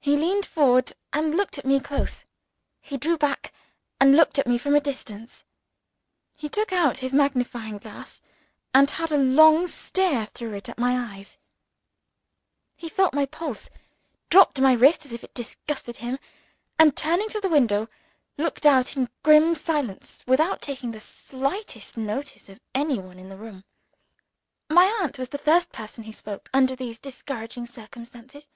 [0.00, 2.24] He leaned forward, and looked at me close;
[2.80, 3.52] he drew back,
[4.00, 5.44] and looked at me from a distance;
[6.34, 8.20] he took out his magnifying glass,
[8.74, 11.38] and had a long stare through it at my eyes;
[12.74, 13.70] he felt my pulse;
[14.30, 16.18] dropped my wrist as if it disgusted him;
[16.76, 17.88] and, turning to the window,
[18.36, 23.36] looked out in grim silence, without taking the slightest notice of any one in the
[23.38, 23.62] room.
[24.68, 28.50] My aunt was the first person who spoke, under these discouraging circumstances.